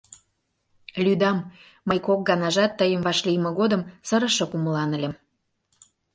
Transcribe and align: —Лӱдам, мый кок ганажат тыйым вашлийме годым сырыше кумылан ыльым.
—Лӱдам, 1.03 1.37
мый 1.87 1.99
кок 2.07 2.19
ганажат 2.29 2.71
тыйым 2.79 3.01
вашлийме 3.07 3.49
годым 3.59 3.81
сырыше 4.07 4.45
кумылан 4.51 4.89
ыльым. 4.97 5.13